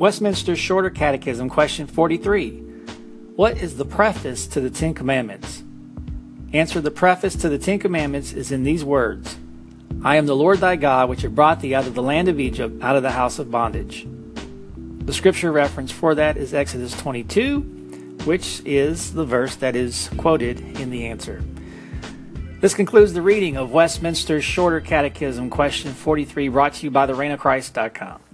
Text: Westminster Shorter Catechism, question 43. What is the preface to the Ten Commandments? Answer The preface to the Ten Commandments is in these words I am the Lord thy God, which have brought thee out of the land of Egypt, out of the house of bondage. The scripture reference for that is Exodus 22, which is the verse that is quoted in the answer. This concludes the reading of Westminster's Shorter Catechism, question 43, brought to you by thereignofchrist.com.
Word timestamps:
Westminster 0.00 0.56
Shorter 0.56 0.88
Catechism, 0.88 1.50
question 1.50 1.86
43. 1.86 2.52
What 3.36 3.58
is 3.58 3.76
the 3.76 3.84
preface 3.84 4.46
to 4.46 4.58
the 4.58 4.70
Ten 4.70 4.94
Commandments? 4.94 5.62
Answer 6.54 6.80
The 6.80 6.90
preface 6.90 7.36
to 7.36 7.50
the 7.50 7.58
Ten 7.58 7.78
Commandments 7.78 8.32
is 8.32 8.50
in 8.50 8.62
these 8.62 8.82
words 8.82 9.36
I 10.02 10.16
am 10.16 10.24
the 10.24 10.34
Lord 10.34 10.60
thy 10.60 10.76
God, 10.76 11.10
which 11.10 11.20
have 11.20 11.34
brought 11.34 11.60
thee 11.60 11.74
out 11.74 11.86
of 11.86 11.94
the 11.94 12.02
land 12.02 12.28
of 12.28 12.40
Egypt, 12.40 12.82
out 12.82 12.96
of 12.96 13.02
the 13.02 13.10
house 13.10 13.38
of 13.38 13.50
bondage. 13.50 14.08
The 15.04 15.12
scripture 15.12 15.52
reference 15.52 15.92
for 15.92 16.14
that 16.14 16.38
is 16.38 16.54
Exodus 16.54 16.98
22, 16.98 18.20
which 18.24 18.62
is 18.64 19.12
the 19.12 19.26
verse 19.26 19.56
that 19.56 19.76
is 19.76 20.08
quoted 20.16 20.60
in 20.80 20.88
the 20.88 21.08
answer. 21.08 21.44
This 22.62 22.72
concludes 22.72 23.12
the 23.12 23.20
reading 23.20 23.58
of 23.58 23.70
Westminster's 23.70 24.44
Shorter 24.44 24.80
Catechism, 24.80 25.50
question 25.50 25.92
43, 25.92 26.48
brought 26.48 26.72
to 26.72 26.84
you 26.84 26.90
by 26.90 27.06
thereignofchrist.com. 27.06 28.29